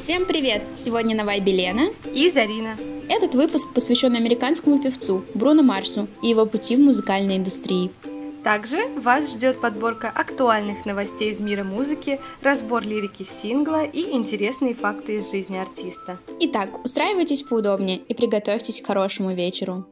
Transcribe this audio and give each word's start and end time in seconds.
Всем 0.00 0.24
привет! 0.24 0.62
Сегодня 0.76 1.14
на 1.14 1.26
Вайбе 1.26 1.52
Лена 1.52 1.90
и 2.14 2.30
Зарина. 2.30 2.74
Этот 3.10 3.34
выпуск 3.34 3.74
посвящен 3.74 4.16
американскому 4.16 4.80
певцу 4.80 5.26
Бруно 5.34 5.62
Марсу 5.62 6.08
и 6.22 6.28
его 6.28 6.46
пути 6.46 6.74
в 6.74 6.80
музыкальной 6.80 7.36
индустрии. 7.36 7.90
Также 8.42 8.78
вас 8.96 9.30
ждет 9.30 9.60
подборка 9.60 10.08
актуальных 10.08 10.86
новостей 10.86 11.30
из 11.30 11.40
мира 11.40 11.64
музыки, 11.64 12.18
разбор 12.40 12.82
лирики 12.82 13.24
сингла 13.24 13.84
и 13.84 14.16
интересные 14.16 14.74
факты 14.74 15.18
из 15.18 15.30
жизни 15.30 15.58
артиста. 15.58 16.18
Итак, 16.40 16.82
устраивайтесь 16.82 17.42
поудобнее 17.42 17.98
и 17.98 18.14
приготовьтесь 18.14 18.80
к 18.80 18.86
хорошему 18.86 19.34
вечеру. 19.34 19.84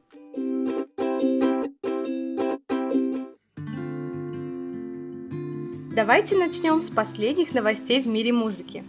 Давайте 5.95 6.35
начнем 6.35 6.81
с 6.81 6.89
последних 6.89 7.53
новостей 7.53 8.01
в 8.01 8.07
мире 8.07 8.33
музыки. 8.33 8.85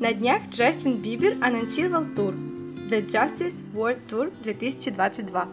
На 0.00 0.12
днях 0.12 0.42
Джастин 0.50 0.98
Бибер 0.98 1.36
анонсировал 1.42 2.04
тур 2.04 2.32
The 2.88 3.04
Justice 3.04 3.64
World 3.74 3.98
Tour 4.08 4.32
2022. 4.44 5.48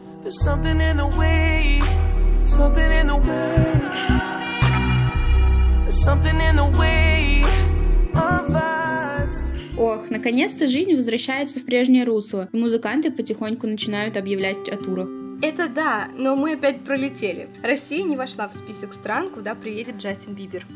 Ох, 9.80 10.10
наконец-то 10.12 10.68
жизнь 10.68 10.96
возвращается 10.96 11.60
в 11.60 11.66
прежнее 11.66 12.04
русло, 12.04 12.48
и 12.52 12.58
музыканты 12.58 13.12
потихоньку 13.12 13.66
начинают 13.66 14.16
объявлять 14.16 14.70
о 14.70 14.78
турах. 14.78 15.08
Это 15.42 15.68
да, 15.68 16.08
но 16.16 16.36
мы 16.36 16.54
опять 16.54 16.84
пролетели. 16.84 17.50
Россия 17.64 18.04
не 18.04 18.16
вошла 18.16 18.48
в 18.48 18.54
список 18.54 18.94
стран, 18.94 19.32
куда 19.32 19.56
приедет 19.56 19.96
Джастин 19.98 20.36
Бибер. 20.36 20.68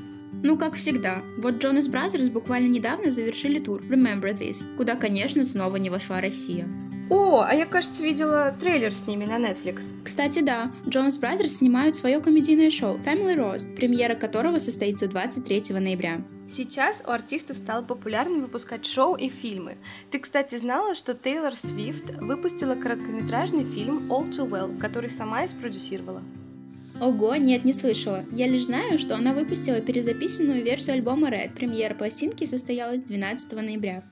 Ну, 0.41 0.57
как 0.57 0.75
всегда. 0.75 1.21
Вот 1.37 1.55
Jonas 1.55 1.91
Brothers 1.91 2.31
буквально 2.31 2.67
недавно 2.67 3.11
завершили 3.11 3.59
тур 3.59 3.81
Remember 3.81 4.37
This, 4.37 4.75
куда, 4.77 4.95
конечно, 4.95 5.43
снова 5.43 5.75
не 5.75 5.89
вошла 5.89 6.21
Россия. 6.21 6.67
О, 7.09 7.41
а 7.41 7.55
я, 7.55 7.65
кажется, 7.65 8.03
видела 8.03 8.55
трейлер 8.59 8.93
с 8.93 9.07
ними 9.07 9.25
на 9.25 9.37
Netflix. 9.37 9.93
Кстати, 10.03 10.41
да, 10.41 10.71
Jonas 10.85 11.19
Brothers 11.19 11.47
снимают 11.47 11.95
свое 11.95 12.21
комедийное 12.21 12.69
шоу 12.69 12.99
Family 12.99 13.35
Roast, 13.35 13.75
премьера 13.75 14.13
которого 14.13 14.59
состоится 14.59 15.07
23 15.07 15.73
ноября. 15.73 16.21
Сейчас 16.47 17.03
у 17.05 17.09
артистов 17.09 17.57
стало 17.57 17.81
популярно 17.83 18.43
выпускать 18.43 18.85
шоу 18.85 19.15
и 19.15 19.27
фильмы. 19.27 19.77
Ты, 20.11 20.19
кстати, 20.19 20.55
знала, 20.55 20.93
что 20.93 21.15
Тейлор 21.15 21.55
Свифт 21.55 22.15
выпустила 22.21 22.75
короткометражный 22.75 23.63
фильм 23.63 24.11
All 24.11 24.29
Too 24.29 24.47
Well, 24.47 24.77
который 24.77 25.09
сама 25.09 25.43
и 25.43 25.47
спродюсировала? 25.47 26.21
Ого, 27.01 27.35
нет, 27.37 27.63
не 27.63 27.71
слышала. 27.71 28.25
Я 28.31 28.47
лишь 28.47 28.65
знаю, 28.65 28.99
что 28.99 29.15
она 29.15 29.33
выпустила 29.33 29.79
перезаписанную 29.79 30.63
версию 30.63 30.95
альбома 30.95 31.29
Red. 31.29 31.53
Премьера 31.53 31.95
пластинки 31.95 32.45
состоялась 32.45 33.03
12 33.03 33.53
ноября. 33.53 34.03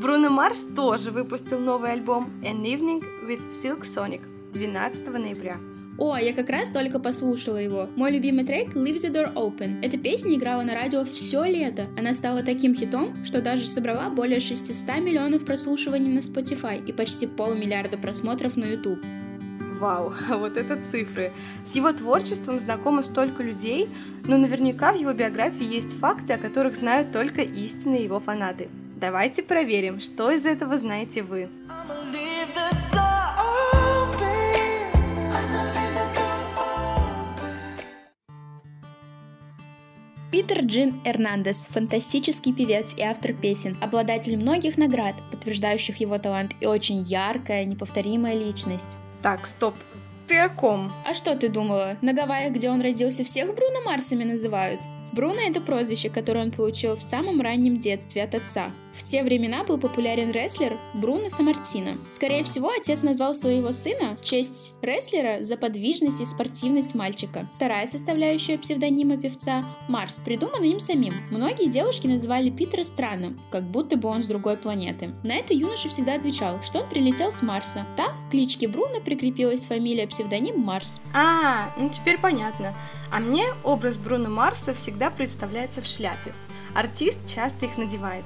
Бруно 0.00 0.30
Марс 0.30 0.66
тоже 0.74 1.10
выпустил 1.10 1.58
новый 1.58 1.92
альбом 1.92 2.40
An 2.42 2.62
Evening 2.62 3.04
with 3.28 3.48
Silk 3.50 3.82
Sonic 3.82 4.22
12 4.52 5.08
ноября. 5.08 5.58
О, 5.98 6.16
я 6.16 6.32
как 6.32 6.48
раз 6.48 6.70
только 6.70 7.00
послушала 7.00 7.56
его. 7.56 7.88
Мой 7.96 8.12
любимый 8.12 8.44
трек 8.44 8.76
Leave 8.76 8.98
the 8.98 9.12
Door 9.12 9.34
Open. 9.34 9.84
Эта 9.84 9.98
песня 9.98 10.36
играла 10.36 10.62
на 10.62 10.76
радио 10.76 11.04
все 11.04 11.42
лето. 11.42 11.86
Она 11.98 12.14
стала 12.14 12.44
таким 12.44 12.76
хитом, 12.76 13.24
что 13.24 13.42
даже 13.42 13.66
собрала 13.66 14.08
более 14.08 14.38
600 14.38 15.00
миллионов 15.00 15.44
прослушиваний 15.44 16.14
на 16.14 16.20
Spotify 16.20 16.84
и 16.86 16.92
почти 16.92 17.26
полмиллиарда 17.26 17.98
просмотров 17.98 18.56
на 18.56 18.66
YouTube. 18.66 19.04
Вау, 19.80 20.12
вот 20.28 20.56
это 20.56 20.80
цифры. 20.80 21.32
С 21.64 21.74
его 21.74 21.92
творчеством 21.92 22.60
знакомы 22.60 23.02
столько 23.02 23.42
людей, 23.42 23.88
но 24.22 24.36
наверняка 24.36 24.92
в 24.92 25.00
его 25.00 25.12
биографии 25.12 25.66
есть 25.66 25.98
факты, 25.98 26.34
о 26.34 26.38
которых 26.38 26.76
знают 26.76 27.10
только 27.10 27.42
истинные 27.42 28.04
его 28.04 28.20
фанаты. 28.20 28.68
Давайте 29.00 29.42
проверим, 29.42 29.98
что 29.98 30.30
из 30.30 30.46
этого 30.46 30.76
знаете 30.76 31.22
вы. 31.22 31.48
Питер 40.30 40.60
Джин 40.60 41.00
Эрнандес– 41.06 41.66
фантастический 41.70 42.52
певец 42.52 42.94
и 42.98 43.02
автор 43.02 43.32
песен, 43.32 43.78
обладатель 43.80 44.36
многих 44.36 44.76
наград, 44.76 45.14
подтверждающих 45.30 46.00
его 46.00 46.18
талант 46.18 46.52
и 46.60 46.66
очень 46.66 47.00
яркая, 47.00 47.64
неповторимая 47.64 48.34
личность. 48.34 48.94
Так, 49.22 49.46
стоп, 49.46 49.74
ты 50.26 50.38
о 50.38 50.50
ком? 50.50 50.92
А 51.06 51.14
что 51.14 51.34
ты 51.34 51.48
думала? 51.48 51.96
На 52.02 52.12
Гавайях, 52.12 52.52
где 52.52 52.68
он 52.68 52.82
родился, 52.82 53.24
всех 53.24 53.54
Бруно 53.54 53.80
Марсами 53.86 54.24
называют? 54.24 54.80
Бруно— 55.12 55.40
это 55.48 55.62
прозвище, 55.62 56.10
которое 56.10 56.44
он 56.44 56.50
получил 56.50 56.94
в 56.96 57.02
самом 57.02 57.40
раннем 57.40 57.80
детстве 57.80 58.22
от 58.22 58.34
отца. 58.34 58.70
В 58.98 59.04
те 59.04 59.22
времена 59.22 59.62
был 59.62 59.78
популярен 59.78 60.32
рестлер 60.32 60.76
Бруно 60.92 61.30
Самартино. 61.30 61.96
Скорее 62.10 62.42
всего, 62.42 62.70
отец 62.70 63.04
назвал 63.04 63.34
своего 63.36 63.70
сына 63.70 64.18
в 64.20 64.24
честь 64.24 64.74
рестлера 64.82 65.42
за 65.42 65.56
подвижность 65.56 66.20
и 66.20 66.26
спортивность 66.26 66.96
мальчика. 66.96 67.48
Вторая 67.56 67.86
составляющая 67.86 68.58
псевдонима 68.58 69.16
певца— 69.16 69.64
Марс, 69.88 70.20
придумана 70.22 70.64
им 70.64 70.80
самим. 70.80 71.14
Многие 71.30 71.70
девушки 71.70 72.08
называли 72.08 72.50
Питера 72.50 72.82
странным, 72.82 73.40
как 73.50 73.62
будто 73.70 73.96
бы 73.96 74.08
он 74.08 74.24
с 74.24 74.26
другой 74.26 74.56
планеты. 74.56 75.14
На 75.22 75.36
это 75.36 75.54
юноша 75.54 75.88
всегда 75.88 76.14
отвечал, 76.14 76.60
что 76.60 76.80
он 76.80 76.88
прилетел 76.88 77.32
с 77.32 77.42
Марса. 77.42 77.86
Так 77.96 78.12
к 78.26 78.30
кличке 78.32 78.66
Бруно 78.66 79.00
прикрепилась 79.00 79.64
фамилия-псевдоним 79.64 80.58
Марс. 80.58 81.00
А, 81.14 81.72
ну 81.78 81.88
теперь 81.88 82.18
понятно. 82.18 82.74
А 83.12 83.20
мне 83.20 83.46
образ 83.62 83.96
Бруно 83.96 84.28
Марса 84.28 84.74
всегда 84.74 85.10
представляется 85.10 85.80
в 85.80 85.86
шляпе. 85.86 86.34
Артист 86.74 87.20
часто 87.32 87.66
их 87.66 87.78
надевает. 87.78 88.24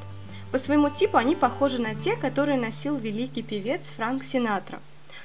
По 0.52 0.58
своему 0.58 0.90
типу 0.90 1.16
они 1.16 1.34
похожи 1.34 1.80
на 1.80 1.94
те, 1.94 2.14
которые 2.14 2.58
носил 2.58 2.96
великий 2.96 3.42
певец 3.42 3.86
Франк 3.96 4.22
Синатра. 4.22 4.80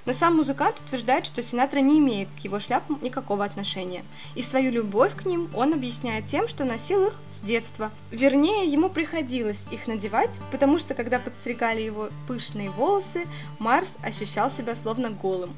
Но 0.06 0.14
сам 0.14 0.38
музыкант 0.38 0.80
утверждает, 0.80 1.26
что 1.26 1.44
Синатра 1.44 1.80
не 1.80 2.00
имеет 2.00 2.30
к 2.32 2.40
его 2.40 2.62
шляпам 2.62 2.98
никакого 3.02 3.44
отношения. 3.44 4.06
И 4.36 4.42
свою 4.42 4.72
любовь 4.72 5.14
к 5.18 5.26
ним 5.26 5.50
он 5.54 5.74
объясняет 5.74 6.28
тем, 6.28 6.48
что 6.48 6.64
носил 6.64 7.08
их 7.08 7.14
с 7.34 7.42
детства. 7.42 7.92
Вернее, 8.10 8.68
ему 8.68 8.88
приходилось 8.88 9.66
их 9.70 9.86
надевать, 9.88 10.40
потому 10.50 10.80
что 10.80 10.94
когда 10.94 11.20
подстригали 11.20 11.82
его 11.82 12.08
пышные 12.26 12.70
волосы, 12.70 13.26
Марс 13.60 13.98
ощущал 14.02 14.50
себя 14.50 14.76
словно 14.76 15.10
голым. 15.10 15.54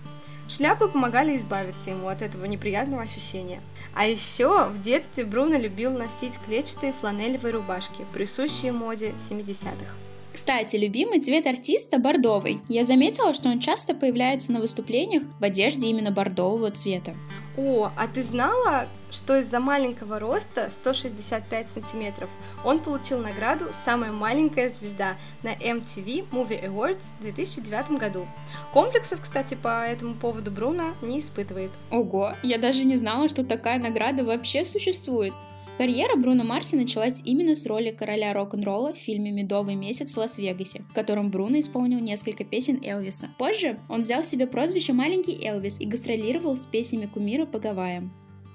Шляпы 0.48 0.88
помогали 0.88 1.38
избавиться 1.38 1.92
ему 1.92 2.08
от 2.08 2.24
этого 2.24 2.46
неприятного 2.46 3.04
ощущения. 3.04 3.62
А 4.00 4.06
еще 4.06 4.70
в 4.70 4.82
детстве 4.82 5.26
Бруно 5.26 5.58
любил 5.58 5.92
носить 5.92 6.40
клетчатые 6.46 6.94
фланелевые 6.94 7.52
рубашки, 7.52 8.06
присущие 8.14 8.72
моде 8.72 9.12
70-х. 9.30 9.94
Кстати, 10.32 10.78
любимый 10.78 11.20
цвет 11.20 11.46
артиста– 11.46 11.98
бордовый. 12.00 12.62
Я 12.70 12.86
заметила, 12.86 13.34
что 13.34 13.50
он 13.50 13.60
часто 13.60 13.94
появляется 13.94 14.54
на 14.54 14.62
выступлениях 14.62 15.24
в 15.42 15.44
одежде 15.44 15.88
именно 15.88 16.12
бордового 16.12 16.72
цвета. 16.72 17.14
О, 17.58 17.92
а 17.98 18.08
ты 18.08 18.24
знала, 18.24 18.88
что 19.12 19.38
из-за 19.38 19.60
маленького 19.60 20.20
роста 20.20 20.70
165 20.72 21.70
сантиметров 21.70 22.30
он 22.64 22.80
получил 22.80 23.20
награду 23.20 23.66
«Самая 23.86 24.12
маленькая 24.12 24.70
звезда» 24.70 25.18
на 25.44 25.54
MTV 25.54 26.30
Movie 26.32 26.66
Awards 26.66 27.18
в 27.20 27.22
2009 27.22 28.00
году. 28.00 28.28
Комплексов, 28.74 29.22
кстати, 29.22 29.56
по 29.56 29.86
этому 29.86 30.16
поводу 30.16 30.52
Бруно 30.52 30.94
не 31.02 31.20
испытывает. 31.20 31.72
Ого, 31.92 32.34
я 32.44 32.58
даже 32.58 32.84
не 32.84 32.96
знала, 32.96 33.30
что 33.30 33.44
такая 33.44 33.80
награда 33.80 34.24
вообще 34.24 34.66
существует. 34.66 35.34
Карьера 35.80 36.18
Бруно 36.18 36.44
Марси 36.44 36.76
началась 36.76 37.22
именно 37.24 37.56
с 37.56 37.66
роли 37.66 37.92
короля 37.92 38.34
рок-н-ролла 38.34 38.94
в 38.94 38.98
фильме 38.98 39.32
«Медовый 39.32 39.76
месяц» 39.76 40.12
в 40.12 40.18
Лас-Вегасе, 40.18 40.82
в 40.90 40.94
котором 40.94 41.32
Бруно 41.32 41.62
исполнил 41.62 42.00
несколько 42.00 42.44
песен 42.44 42.82
Элвиса. 42.84 43.30
Позже 43.38 43.80
он 43.88 44.02
взял 44.02 44.26
себе 44.26 44.46
прозвище 44.46 44.92
«Маленький 44.92 45.40
Элвис» 45.42 45.80
и 45.80 45.86
гастролировал 45.86 46.58
с 46.58 46.66
песнями 46.66 47.06
кумира 47.06 47.46
по 47.46 47.60
Гавайям. 47.60 48.12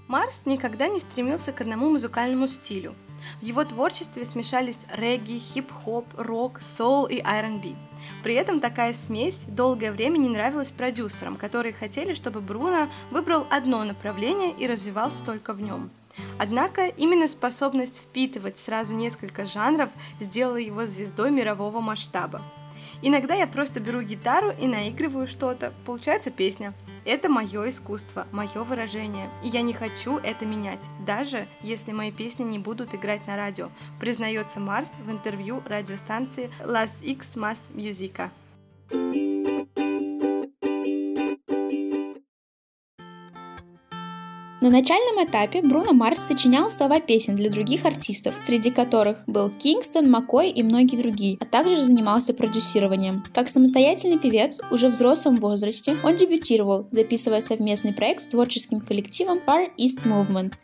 Марс 0.07 0.43
никогда 0.45 0.89
не 0.89 1.01
стремился 1.01 1.53
к 1.53 1.61
одному 1.61 1.91
музыкальному 1.91 2.47
стилю. 2.49 2.95
В 3.41 3.45
его 3.45 3.65
творчестве 3.65 4.27
смешались 4.27 4.85
регги, 4.93 5.39
хип-хоп, 5.39 6.07
рок, 6.17 6.61
соул 6.61 7.07
и 7.07 7.21
R&B. 7.21 7.75
При 8.23 8.35
этом 8.35 8.61
такая 8.61 8.93
смесь 8.93 9.47
долгое 9.49 9.93
время 9.93 10.19
не 10.19 10.29
нравилась 10.29 10.71
продюсерам, 10.71 11.37
которые 11.37 11.73
хотели, 11.73 12.13
чтобы 12.13 12.43
Бруно 12.43 12.89
выбрал 13.11 13.47
одно 13.51 13.83
направление 13.83 14.53
и 14.53 14.67
развивался 14.67 15.25
только 15.25 15.55
в 15.55 15.63
нем. 15.63 15.91
Однако 16.39 16.87
именно 16.87 17.27
способность 17.27 17.99
впитывать 17.99 18.59
сразу 18.59 18.95
несколько 18.95 19.47
жанров 19.47 19.89
сделала 20.21 20.57
его 20.57 20.87
звездой 20.87 21.31
мирового 21.31 21.81
масштаба. 21.81 22.43
Иногда 23.07 23.35
я 23.35 23.47
просто 23.47 23.81
беру 23.81 24.01
гитару 24.01 24.51
и 24.51 24.67
наигрываю 24.67 25.27
что-то, 25.27 25.75
получается 25.85 26.31
песня. 26.31 26.73
Это 27.05 27.29
мое 27.29 27.69
искусство, 27.69 28.27
мое 28.33 28.65
выражение, 28.65 29.29
и 29.43 29.49
я 29.49 29.61
не 29.61 29.75
хочу 29.75 30.17
это 30.17 30.47
менять, 30.47 30.89
даже 31.05 31.47
если 31.61 31.93
мои 31.93 32.11
песни 32.11 32.45
не 32.45 32.59
будут 32.59 32.95
играть 32.95 33.27
на 33.27 33.37
радио, 33.37 33.69
признается 34.01 34.59
Марс 34.59 34.91
в 35.05 35.13
интервью 35.13 35.63
радиостанции 35.67 36.51
Las 36.65 37.03
X 37.03 37.37
Mas 37.37 37.71
Musica. 37.75 38.31
На 44.65 44.71
начальном 44.71 45.23
этапе 45.23 45.61
Бруно 45.61 45.93
Марс 45.93 46.21
сочинял 46.21 46.71
слова 46.71 46.99
песен 46.99 47.37
для 47.37 47.51
других 47.51 47.85
артистов, 47.85 48.35
среди 48.43 48.71
которых 48.71 49.19
был 49.27 49.51
Кингстон, 49.51 50.11
Маккой 50.11 50.49
и 50.49 50.63
многие 50.63 50.97
другие, 50.97 51.37
а 51.39 51.45
также 51.45 51.85
занимался 51.85 52.33
продюсированием. 52.33 53.23
Как 53.35 53.51
самостоятельный 53.51 54.19
певец, 54.19 54.59
уже 54.71 54.89
в 54.89 54.93
взрослом 54.93 55.37
возрасте, 55.37 55.99
он 56.03 56.17
дебютировал, 56.17 56.87
записывая 56.91 57.43
совместный 57.43 57.93
проект 57.93 58.23
с 58.23 58.29
творческим 58.29 58.81
коллективом 58.81 59.39
Far 59.47 59.67
East 59.77 60.07
Movement. 60.07 60.55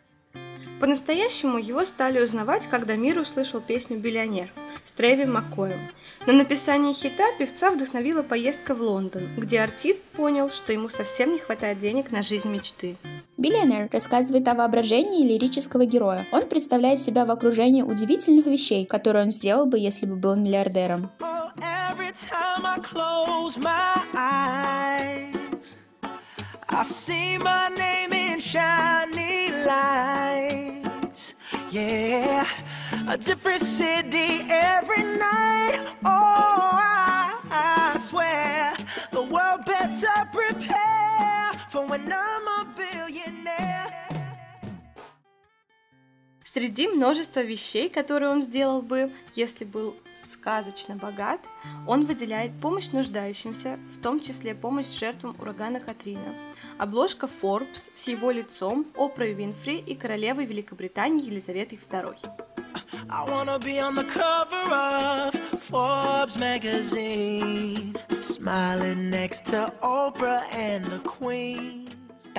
По-настоящему 0.81 1.59
его 1.59 1.85
стали 1.85 2.23
узнавать, 2.23 2.67
когда 2.67 2.97
мир 2.97 3.19
услышал 3.19 3.61
песню 3.61 3.99
«Биллионер» 3.99 4.51
с 4.83 4.95
Трэви 4.95 5.27
Маккоем. 5.27 5.79
На 6.27 6.33
написание 6.33 6.95
хита 6.95 7.25
певца 7.39 7.71
вдохновила 7.71 8.23
поездка 8.23 8.75
в 8.75 8.81
Лондон, 8.81 9.29
где 9.37 9.61
артист 9.61 10.03
понял, 10.17 10.49
что 10.49 10.73
ему 10.73 10.89
совсем 10.89 11.33
не 11.33 11.39
хватает 11.39 11.81
денег 11.81 12.11
на 12.11 12.23
жизнь 12.23 12.49
мечты. 12.49 12.97
Биллионер 13.37 13.91
рассказывает 13.93 14.49
о 14.49 14.55
воображении 14.55 15.29
лирического 15.29 15.85
героя. 15.85 16.25
Он 16.33 16.47
представляет 16.47 17.03
себя 17.03 17.27
в 17.27 17.31
окружении 17.31 17.83
удивительных 17.83 18.47
вещей, 18.47 18.87
которые 18.87 19.25
он 19.25 19.33
сделал 19.33 19.67
бы, 19.67 19.79
если 19.79 20.07
бы 20.07 20.17
был 20.17 20.35
миллиардером. 20.35 21.11
I 26.73 26.85
see 26.85 27.37
my 27.37 27.69
name 27.77 28.13
in 28.13 28.39
shiny 28.39 29.51
lights. 29.67 30.50
Yeah, 31.71 32.49
a 33.07 33.17
different 33.17 33.61
city 33.63 34.45
every 34.49 35.05
night. 35.05 35.79
Oh, 36.05 36.71
I, 36.75 37.39
I 37.49 37.97
swear 38.01 38.75
the 39.13 39.23
world 39.23 39.65
better 39.65 40.09
prepare 40.33 41.53
for 41.71 41.87
when 41.87 42.13
I'm 42.13 42.49
a 42.49 42.65
billionaire. 42.75 42.90
Среди 46.53 46.89
множества 46.89 47.45
вещей, 47.45 47.89
которые 47.89 48.29
он 48.29 48.43
сделал 48.43 48.83
бы, 48.83 49.13
если 49.37 49.65
был 49.65 49.95
сказочно 50.21 50.97
богат, 50.97 51.39
он 51.87 52.05
выделяет 52.05 52.51
помощь 52.61 52.89
нуждающимся, 52.91 53.79
в 53.95 54.03
том 54.03 54.19
числе 54.19 54.57
помощь 54.57 54.89
жертвам 54.99 55.37
урагана 55.39 55.79
Катрина. 55.79 56.35
Обложка 56.77 57.29
Forbes 57.29 57.93
с 57.95 58.09
его 58.09 58.33
лицом, 58.33 58.85
Опрой 58.97 59.33
Винфри 59.33 59.79
и 59.79 59.95
королевой 59.95 60.45
Великобритании 60.45 61.25
Елизаветой 61.25 61.79
II. 61.79 62.17
I 63.09 63.25
wanna 63.29 63.61
be 63.61 63.79
on 63.79 63.95
the 63.95 64.05
cover 64.13 64.65
of 64.73 65.33
Forbes 65.71 66.37
magazine, 66.37 67.97
smiling 68.21 69.09
next 69.09 69.45
to 69.53 69.73
Oprah 69.81 70.43
and 70.57 70.85
the 70.87 70.99
Queen. 71.05 71.80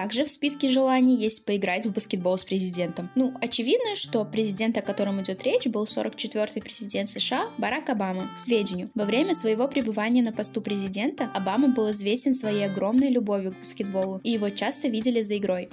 Также 0.01 0.25
в 0.25 0.31
списке 0.31 0.67
желаний 0.67 1.15
есть 1.15 1.45
поиграть 1.45 1.85
в 1.85 1.93
баскетбол 1.93 2.35
с 2.35 2.43
президентом. 2.43 3.11
Ну, 3.13 3.35
очевидно, 3.39 3.93
что 3.93 4.25
президент, 4.25 4.75
о 4.75 4.81
котором 4.81 5.21
идет 5.21 5.43
речь, 5.43 5.67
был 5.67 5.83
44-й 5.83 6.59
президент 6.59 7.07
США 7.07 7.51
Барак 7.59 7.87
Обама. 7.91 8.31
К 8.33 8.39
сведению, 8.39 8.89
во 8.95 9.05
время 9.05 9.35
своего 9.35 9.67
пребывания 9.67 10.23
на 10.23 10.31
посту 10.31 10.59
президента 10.59 11.29
Обама 11.35 11.67
был 11.67 11.91
известен 11.91 12.33
своей 12.33 12.65
огромной 12.65 13.09
любовью 13.09 13.51
к 13.51 13.59
баскетболу, 13.59 14.19
и 14.23 14.31
его 14.31 14.49
часто 14.49 14.87
видели 14.87 15.21
за 15.21 15.37
игрой. 15.37 15.69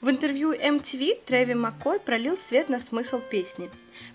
В 0.00 0.08
интервью 0.08 0.52
MTV 0.52 1.24
Трэви 1.24 1.54
Маккой 1.54 1.98
пролил 1.98 2.36
свет 2.36 2.68
на 2.68 2.78
смысл 2.78 3.18
песни. 3.18 3.68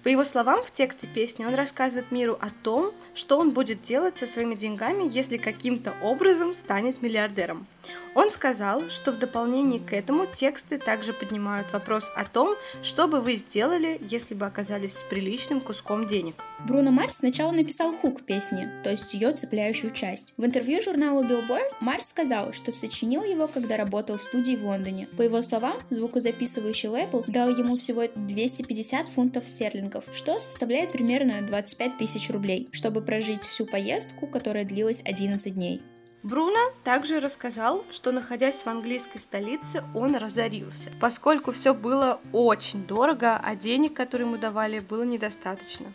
По 0.04 0.08
его 0.08 0.24
словам, 0.24 0.64
в 0.64 0.72
тексте 0.72 1.08
песни 1.08 1.46
он 1.46 1.56
рассказывает 1.56 2.12
миру 2.12 2.38
о 2.42 2.50
том, 2.50 2.92
что 3.14 3.38
он 3.38 3.52
будет 3.52 3.82
делать 3.82 4.18
со 4.18 4.28
своими 4.28 4.56
деньгами, 4.56 5.10
если 5.10 5.38
каким-то 5.38 5.94
образом 6.02 6.54
станет 6.54 7.02
миллиардером. 7.02 7.68
Он 8.16 8.32
сказал, 8.32 8.90
что 8.90 9.12
в 9.12 9.20
дополнение 9.20 9.80
к 9.80 9.94
этому 9.94 10.26
тексты 10.26 10.78
также 10.78 11.14
поднимают 11.14 11.72
вопрос 11.72 12.10
о 12.16 12.26
том, 12.26 12.56
что 12.82 13.08
бы 13.08 13.22
вы 13.22 13.36
сделали, 13.36 13.98
если 14.02 14.36
бы 14.36 14.46
оказались 14.46 14.94
с 14.94 15.04
приличным 15.04 15.62
куском 15.62 16.08
денег. 16.08 16.36
Бруно 16.68 16.92
Марс 16.92 17.18
сначала 17.18 17.52
написал 17.52 17.94
хук 17.94 18.24
песни, 18.24 18.70
то 18.84 18.92
есть 18.92 19.14
ее 19.14 19.32
цепляющую 19.32 19.92
часть. 19.92 20.34
В 20.36 20.46
интервью 20.46 20.82
журналу 20.82 21.24
Billboard 21.24 21.76
Марс 21.80 22.10
сказал, 22.10 22.52
что 22.52 22.74
сочинил 22.74 23.24
его, 23.24 23.48
когда 23.48 23.78
работал 23.78 24.18
в 24.18 24.24
студии 24.24 24.56
в 24.56 24.66
Лондоне. 24.66 25.08
По 25.16 25.22
его 25.22 25.42
словам, 25.42 25.78
звукозаписывающий 25.90 26.90
лейбл 26.90 27.24
дал 27.28 27.50
ему 27.50 27.78
всего 27.78 28.04
250 28.14 29.08
фунтов 29.08 29.48
стерлингов, 29.48 29.69
что 30.12 30.40
составляет 30.40 30.92
примерно 30.92 31.42
25 31.42 31.98
тысяч 31.98 32.30
рублей, 32.30 32.70
чтобы 32.72 33.02
прожить 33.02 33.44
всю 33.44 33.66
поездку, 33.66 34.28
которая 34.28 34.66
длилась 34.66 35.02
11 35.06 35.54
дней. 35.54 35.82
Бруно 36.22 36.74
также 36.84 37.22
рассказал, 37.22 37.86
что 37.92 38.12
находясь 38.12 38.64
в 38.64 38.68
английской 38.68 39.20
столице, 39.20 39.84
он 39.96 40.16
разорился, 40.18 40.92
поскольку 41.00 41.54
все 41.54 41.74
было 41.74 42.20
очень 42.34 42.86
дорого, 42.86 43.38
а 43.38 43.56
денег, 43.56 43.94
которые 43.94 44.28
ему 44.28 44.38
давали, 44.38 44.80
было 44.80 45.04
недостаточно. 45.04 45.94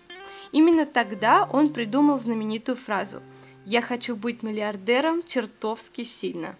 Именно 0.51 0.87
тогда 0.87 1.49
он 1.53 1.73
придумал 1.73 2.19
знаменитую 2.19 2.77
фразу 2.77 3.21
«Я 3.67 3.83
хочу 3.83 4.17
быть 4.17 4.43
миллиардером 4.43 5.23
чертовски 5.27 6.05
сильно». 6.05 6.57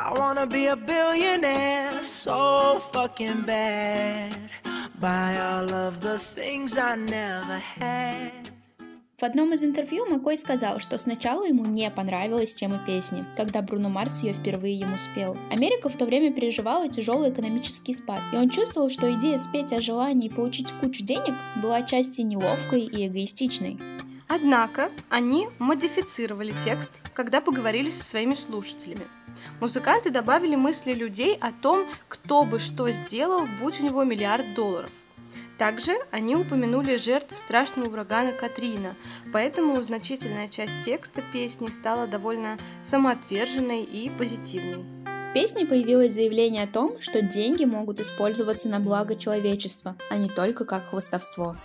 I 0.00 0.12
wanna 0.14 0.46
be 0.46 0.66
a 0.66 0.74
billionaire 0.74 2.02
so 2.02 2.80
fucking 2.92 3.44
bad 3.44 4.34
Buy 5.04 5.36
all 5.36 5.70
of 5.70 6.00
the 6.00 6.18
things 6.18 6.78
I 6.78 6.96
never 6.96 7.60
had 7.78 8.50
в 9.18 9.22
одном 9.22 9.52
из 9.52 9.62
интервью 9.62 10.06
Маккой 10.06 10.38
сказал, 10.38 10.80
что 10.80 10.96
сначала 10.96 11.44
ему 11.44 11.66
не 11.66 11.90
понравилась 11.90 12.54
тема 12.54 12.82
песни, 12.86 13.24
когда 13.36 13.60
Бруно 13.60 13.90
Марс 13.90 14.22
ее 14.22 14.32
впервые 14.32 14.78
ему 14.78 14.96
спел. 14.96 15.36
Америка 15.50 15.90
в 15.90 15.96
то 15.98 16.06
время 16.06 16.32
переживала 16.32 16.88
тяжелый 16.88 17.30
экономический 17.30 17.92
спад, 17.92 18.20
и 18.32 18.36
он 18.36 18.48
чувствовал, 18.48 18.88
что 18.88 19.12
идея 19.12 19.36
спеть 19.36 19.74
о 19.74 19.82
желании 19.82 20.30
получить 20.30 20.72
кучу 20.80 21.04
денег 21.04 21.34
была 21.62 21.76
отчасти 21.76 22.22
неловкой 22.22 22.80
и 22.80 23.06
эгоистичной. 23.06 23.78
Однако 24.26 24.90
они 25.10 25.48
модифицировали 25.58 26.54
текст, 26.64 26.90
когда 27.12 27.42
поговорили 27.42 27.90
со 27.90 28.04
своими 28.04 28.34
слушателями. 28.34 29.06
Музыканты 29.60 30.10
добавили 30.10 30.56
мысли 30.56 30.92
людей 30.92 31.36
о 31.40 31.52
том, 31.52 31.86
кто 32.08 32.44
бы 32.44 32.58
что 32.58 32.90
сделал, 32.90 33.46
будь 33.60 33.80
у 33.80 33.84
него 33.84 34.04
миллиард 34.04 34.54
долларов. 34.54 34.90
Также 35.58 35.92
они 36.10 36.34
упомянули 36.34 36.96
жертв 36.96 37.38
страшного 37.38 37.88
урагана 37.88 38.32
Катрина, 38.32 38.96
поэтому 39.32 39.80
значительная 39.82 40.48
часть 40.48 40.74
текста 40.84 41.22
песни 41.32 41.68
стала 41.68 42.06
довольно 42.06 42.58
самоотверженной 42.82 43.82
и 43.82 44.10
позитивной. 44.10 44.84
В 45.30 45.32
песне 45.34 45.66
появилось 45.66 46.12
заявление 46.12 46.64
о 46.64 46.68
том, 46.68 47.00
что 47.00 47.22
деньги 47.22 47.64
могут 47.64 48.00
использоваться 48.00 48.68
на 48.68 48.80
благо 48.80 49.16
человечества, 49.16 49.96
а 50.10 50.16
не 50.16 50.28
только 50.28 50.64
как 50.64 50.90
хвостовство. 50.90 51.56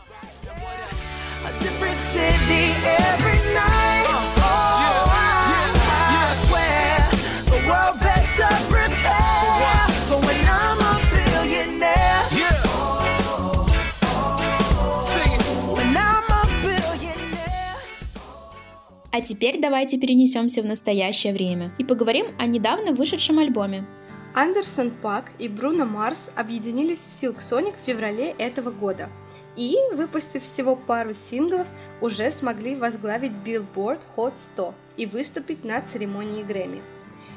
А 19.20 19.22
теперь 19.22 19.60
давайте 19.60 19.98
перенесемся 19.98 20.62
в 20.62 20.66
настоящее 20.66 21.34
время 21.34 21.74
и 21.78 21.84
поговорим 21.84 22.28
о 22.38 22.46
недавно 22.46 22.94
вышедшем 22.94 23.40
альбоме. 23.40 23.86
Андерсон 24.34 24.92
Пак 24.92 25.26
и 25.40 25.50
Бруно 25.50 25.84
Марс 25.84 26.32
объединились 26.38 27.00
в 27.00 27.10
Silk 27.10 27.40
Sonic 27.40 27.74
в 27.74 27.86
феврале 27.86 28.34
этого 28.38 28.72
года 28.72 29.10
и, 29.58 29.76
выпустив 29.92 30.44
всего 30.44 30.78
пару 30.78 31.14
синглов, 31.14 31.68
уже 32.00 32.32
смогли 32.32 32.78
возглавить 32.78 33.34
Billboard 33.46 34.00
Hot 34.16 34.38
100 34.38 34.74
и 34.96 35.06
выступить 35.06 35.66
на 35.66 35.82
церемонии 35.82 36.42
Грэмми. 36.42 36.82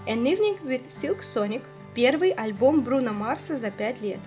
An 0.07 0.23
Evening 0.23 0.63
with 0.63 0.87
Silk 0.87 1.23
Sonic– 1.23 1.63
первый 1.97 2.31
альбом 2.31 2.83
Бруно 2.83 3.13
Марса 3.13 3.57
за 3.57 3.73
5 3.73 4.03
лет. 4.03 4.21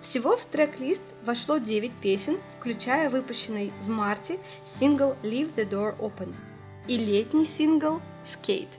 Всего 0.00 0.34
в 0.34 0.46
трек-лист 0.46 1.02
вошло 1.26 1.58
9 1.58 1.92
песен, 2.00 2.38
включая 2.58 3.10
выпущенный 3.10 3.70
в 3.84 3.90
марте 3.90 4.38
сингл 4.64 5.14
Leave 5.22 5.54
the 5.54 5.68
Door 5.68 5.98
Open– 5.98 6.34
и 6.86 6.96
летний 6.96 7.44
сингл 7.44 8.00
«Skate». 8.24 8.78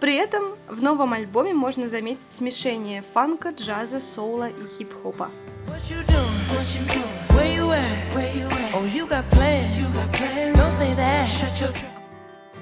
При 0.00 0.16
этом 0.16 0.56
в 0.68 0.82
новом 0.82 1.12
альбоме 1.12 1.52
можно 1.52 1.86
заметить 1.86 2.30
смешение 2.30 3.02
фанка, 3.02 3.50
джаза, 3.50 4.00
соула 4.00 4.48
и 4.48 4.64
хип-хопа. 4.64 5.30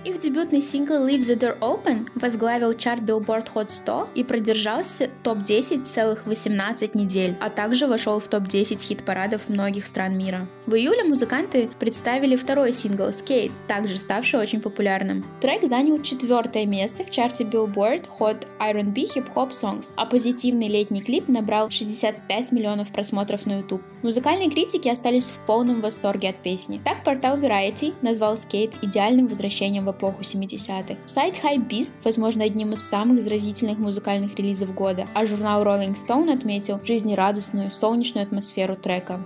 Их 0.09 0.21
дебютный 0.21 0.62
сингл 0.62 1.07
Leave 1.07 1.21
the 1.21 1.38
Door 1.38 1.59
Open 1.59 2.09
возглавил 2.15 2.73
чарт 2.73 3.03
Billboard 3.03 3.49
Hot 3.55 3.69
100 3.69 4.09
и 4.15 4.25
продержался 4.25 5.11
в 5.21 5.23
топ-10 5.23 5.83
целых 5.83 6.27
18 6.27 6.95
недель, 6.95 7.35
а 7.41 7.50
также 7.50 7.87
вошел 7.87 8.19
в 8.19 8.27
топ-10 8.27 8.81
хит-парадов 8.81 9.50
многих 9.50 9.87
стран 9.87 10.17
мира. 10.17 10.49
В 10.65 10.77
июле 10.77 11.05
музыканты 11.05 11.69
представили 11.79 12.37
второй 12.37 12.73
сингл 12.73 13.11
Skate, 13.11 13.53
также 13.67 13.99
ставший 13.99 14.41
очень 14.41 14.62
популярным. 14.62 15.23
Трек 15.43 15.65
занял 15.65 16.00
четвертое 16.00 16.65
место 16.65 17.05
в 17.05 17.11
чарте 17.11 17.45
Billboard 17.45 18.07
Hot 18.19 18.47
R&B 18.59 19.03
Hip 19.03 19.27
Hop 19.35 19.50
Songs, 19.50 19.93
а 19.97 20.07
позитивный 20.07 20.69
летний 20.69 21.03
клип 21.03 21.29
набрал 21.29 21.69
65 21.69 22.53
миллионов 22.53 22.93
просмотров 22.93 23.45
на 23.45 23.59
YouTube. 23.59 23.83
Музыкальные 24.03 24.49
критики 24.49 24.88
остались 24.88 25.29
в 25.29 25.38
полном 25.45 25.83
восторге 25.83 26.31
от 26.31 26.37
песни. 26.37 26.81
Так 26.83 27.05
портал 27.05 27.37
Variety 27.37 27.93
назвал 28.00 28.37
Skate 28.37 28.75
идеальным 28.81 29.27
возвращением 29.27 29.85
в 29.85 29.98
эпоху 29.99 30.23
70-х. 30.23 30.97
Сайт 31.05 31.35
High 31.43 31.69
Beast, 31.69 31.97
возможно, 32.05 32.45
одним 32.45 32.73
из 32.73 32.83
самых 32.83 33.21
заразительных 33.21 33.78
музыкальных 33.78 34.37
релизов 34.37 34.73
года, 34.75 35.07
а 35.14 35.26
журнал 35.26 35.64
Rolling 35.64 35.95
Stone 35.95 36.33
отметил 36.33 36.81
жизнерадостную, 36.85 37.71
солнечную 37.71 38.25
атмосферу 38.25 38.76
трека. 38.76 39.21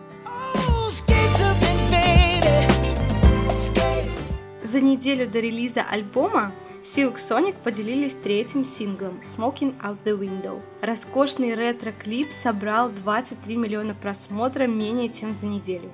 За 4.64 4.80
неделю 4.80 5.28
до 5.28 5.40
релиза 5.40 5.82
альбома 5.82 6.52
Silk 6.82 7.16
Sonic 7.16 7.54
поделились 7.62 8.14
третьим 8.14 8.64
синглом 8.64 9.20
Smoking 9.22 9.74
Out 9.82 9.98
the 10.04 10.18
Window. 10.18 10.60
Роскошный 10.80 11.54
ретро-клип 11.54 12.32
собрал 12.32 12.88
23 12.88 13.56
миллиона 13.56 13.94
просмотров 13.94 14.68
менее 14.68 15.10
чем 15.10 15.34
за 15.34 15.46
неделю. 15.46 15.90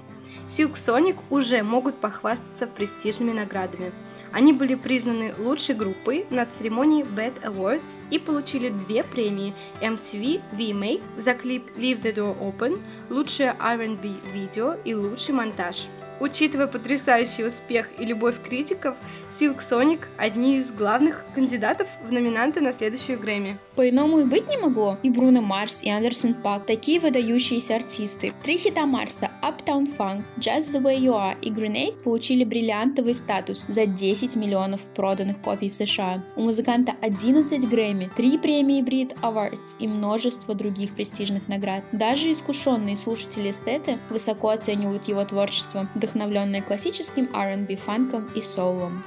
Silk 0.48 0.74
Sonic 0.74 1.16
уже 1.28 1.62
могут 1.62 1.96
похвастаться 1.96 2.66
престижными 2.66 3.32
наградами. 3.32 3.92
Они 4.32 4.52
были 4.52 4.74
признаны 4.74 5.34
лучшей 5.38 5.74
группой 5.74 6.26
на 6.30 6.46
церемонии 6.46 7.04
Bad 7.04 7.42
Awards 7.42 7.98
и 8.10 8.18
получили 8.18 8.70
две 8.70 9.04
премии 9.04 9.54
MTV 9.82 10.40
VMA 10.52 11.02
за 11.16 11.34
клип 11.34 11.70
Leave 11.76 12.00
the 12.02 12.14
Door 12.14 12.38
Open, 12.40 12.78
лучшее 13.10 13.54
R&B 13.58 14.08
видео 14.32 14.76
и 14.84 14.94
лучший 14.94 15.34
монтаж– 15.34 15.86
Учитывая 16.20 16.66
потрясающий 16.66 17.44
успех 17.44 17.88
и 17.98 18.04
любовь 18.04 18.36
критиков, 18.42 18.96
Silk 19.38 19.58
Sonic– 19.58 20.00
одни 20.16 20.56
из 20.56 20.72
главных 20.72 21.24
кандидатов 21.34 21.86
в 22.02 22.10
номинанты 22.10 22.60
на 22.60 22.72
следующую 22.72 23.20
Грэмми. 23.20 23.58
По-иному 23.76 24.20
и 24.20 24.24
быть 24.24 24.48
не 24.48 24.56
могло. 24.56 24.96
И 25.02 25.10
Бруно 25.10 25.42
Марс, 25.42 25.82
и 25.82 25.90
Андерсон 25.90 26.34
Пак– 26.34 26.64
такие 26.66 26.98
выдающиеся 26.98 27.76
артисты. 27.76 28.32
Три 28.42 28.56
хита 28.56 28.86
Марса– 28.86 29.30
Uptown 29.42 29.96
Funk, 29.96 30.22
Just 30.38 30.74
the 30.74 30.82
Way 30.82 30.98
You 30.98 31.12
Are 31.12 31.36
и 31.40 31.50
Grenade 31.50 32.02
получили 32.02 32.42
бриллиантовый 32.42 33.14
статус 33.14 33.66
за 33.68 33.86
10 33.86 34.34
миллионов 34.36 34.80
проданных 34.94 35.40
копий 35.40 35.70
в 35.70 35.74
США. 35.74 36.24
У 36.34 36.42
музыканта 36.42 36.94
11 37.02 37.68
Грэмми, 37.68 38.10
3 38.16 38.38
премии 38.38 38.82
Brit 38.82 39.14
Awards 39.20 39.76
и 39.78 39.86
множество 39.86 40.54
других 40.54 40.94
престижных 40.94 41.46
наград. 41.48 41.84
Даже 41.92 42.32
искушенные 42.32 42.96
слушатели 42.96 43.50
эстеты 43.50 43.98
высоко 44.10 44.48
оценивают 44.48 45.06
его 45.06 45.24
творчество, 45.24 45.86
вдохновленное 46.08 46.62
классическим 46.62 47.28
R&B 47.34 47.76
фанком 47.76 48.26
и 48.34 48.40
соулом. 48.40 49.04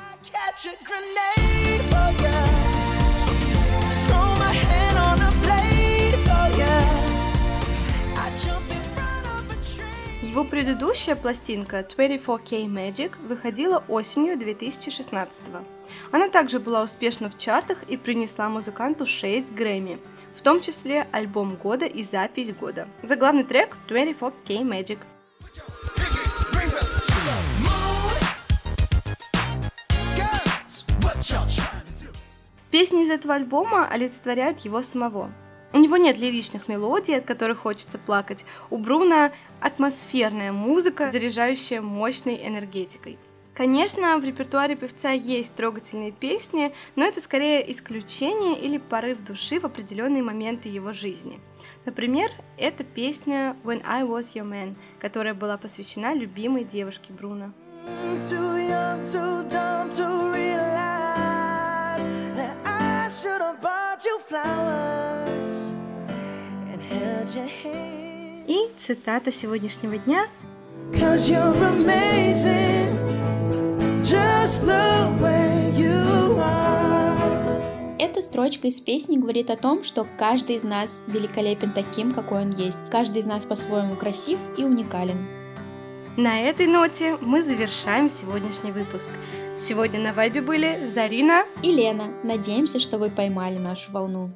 Его 10.21 10.45
предыдущая 10.45 11.15
пластинка 11.15 11.79
24K 11.79 12.65
Magic 12.67 13.11
выходила 13.27 13.83
осенью 13.89 14.37
2016 14.37 15.43
-го. 15.49 15.63
Она 16.11 16.29
также 16.29 16.59
была 16.59 16.83
успешна 16.83 17.29
в 17.29 17.37
чартах 17.37 17.83
и 17.89 17.97
принесла 17.97 18.47
музыканту 18.47 19.05
6 19.05 19.51
Грэмми, 19.51 19.97
в 20.35 20.41
том 20.41 20.61
числе 20.61 21.07
альбом 21.11 21.55
года 21.55 21.85
и 21.85 22.03
запись 22.03 22.53
года. 22.53 22.87
За 23.03 23.15
главный 23.17 23.43
трек 23.43 23.75
24K 23.89 24.63
Magic. 24.63 24.99
Песни 32.71 33.03
из 33.03 33.09
этого 33.09 33.35
альбома 33.35 33.85
олицетворяют 33.85 34.59
его 34.59 34.81
самого. 34.81 35.29
У 35.73 35.77
него 35.77 35.97
нет 35.97 36.17
лиричных 36.17 36.69
мелодий, 36.69 37.17
от 37.17 37.25
которых 37.25 37.59
хочется 37.59 37.97
плакать. 37.97 38.45
У 38.69 38.77
Бруна 38.77 39.33
атмосферная 39.59 40.53
музыка, 40.53 41.09
заряжающая 41.09 41.81
мощной 41.81 42.39
энергетикой. 42.47 43.17
Конечно, 43.53 44.17
в 44.17 44.23
репертуаре 44.23 44.77
певца 44.77 45.11
есть 45.11 45.53
трогательные 45.53 46.11
песни, 46.13 46.73
но 46.95 47.03
это 47.03 47.19
скорее 47.19 47.69
исключение 47.71 48.57
или 48.57 48.77
порыв 48.77 49.21
души 49.23 49.59
в 49.59 49.65
определенные 49.65 50.23
моменты 50.23 50.69
его 50.69 50.93
жизни. 50.93 51.41
Например, 51.83 52.31
это 52.57 52.85
песня 52.85 53.57
When 53.65 53.83
I 53.85 54.03
Was 54.03 54.33
Your 54.33 54.49
Man, 54.49 54.77
которая 54.99 55.33
была 55.33 55.57
посвящена 55.57 56.13
любимой 56.13 56.63
девушке 56.63 57.11
Бруно. 57.11 57.51
Too 58.29 58.69
young, 58.69 59.03
too 59.03 59.49
dumb 59.49 59.89
to 59.91 60.10
И 67.33 68.69
цитата 68.75 69.31
сегодняшнего 69.31 69.97
дня. 69.97 70.27
Cause 70.91 71.29
you're 71.29 71.55
amazing, 71.63 72.91
just 74.01 74.65
the 74.65 75.07
way 75.21 75.71
you 75.77 76.37
are. 76.37 77.97
Эта 77.97 78.21
строчка 78.21 78.67
из 78.67 78.81
песни 78.81 79.15
говорит 79.15 79.49
о 79.49 79.55
том, 79.55 79.83
что 79.83 80.05
каждый 80.17 80.55
из 80.55 80.65
нас 80.65 81.03
великолепен 81.07 81.71
таким, 81.71 82.13
какой 82.13 82.41
он 82.41 82.51
есть. 82.51 82.89
Каждый 82.89 83.19
из 83.19 83.27
нас 83.27 83.45
по-своему 83.45 83.95
красив 83.95 84.37
и 84.57 84.65
уникален. 84.65 85.17
На 86.17 86.41
этой 86.41 86.67
ноте 86.67 87.17
мы 87.21 87.41
завершаем 87.41 88.09
сегодняшний 88.09 88.71
выпуск. 88.71 89.09
Сегодня 89.61 89.99
на 90.01 90.11
вайбе 90.11 90.41
были 90.41 90.83
Зарина 90.83 91.45
и 91.63 91.71
Лена. 91.71 92.11
Надеемся, 92.23 92.81
что 92.81 92.97
вы 92.97 93.09
поймали 93.09 93.57
нашу 93.57 93.91
волну. 93.93 94.31